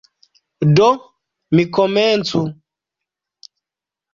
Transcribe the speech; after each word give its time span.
Do, 0.77 0.87
mi 1.55 1.65
komencu! 1.79 2.43